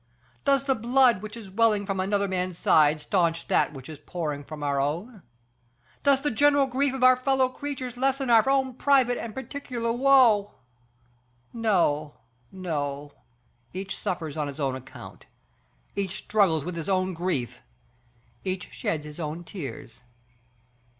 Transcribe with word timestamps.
Does 0.45 0.63
the 0.63 0.73
blood 0.73 1.21
which 1.21 1.37
is 1.37 1.51
welling 1.51 1.85
from 1.85 1.99
another 1.99 2.27
man's 2.27 2.57
side 2.57 2.99
stanch 2.99 3.47
that 3.49 3.71
which 3.71 3.87
is 3.87 3.99
pouring 3.99 4.43
from 4.43 4.63
our 4.63 4.79
own? 4.79 5.21
Does 6.01 6.21
the 6.21 6.31
general 6.31 6.65
grief 6.65 6.95
of 6.95 7.03
our 7.03 7.15
fellow 7.15 7.47
creatures 7.49 7.97
lessen 7.97 8.27
our 8.31 8.49
own 8.49 8.73
private 8.73 9.19
and 9.19 9.35
particular 9.35 9.91
woe? 9.93 10.55
No, 11.53 12.15
no, 12.51 13.13
each 13.75 13.95
suffers 13.95 14.37
on 14.37 14.47
his 14.47 14.59
own 14.59 14.75
account, 14.75 15.27
each 15.95 16.17
struggles 16.17 16.65
with 16.65 16.75
his 16.75 16.89
own 16.89 17.13
grief, 17.13 17.61
each 18.43 18.69
sheds 18.71 19.05
his 19.05 19.19
own 19.19 19.43
tears. 19.43 20.01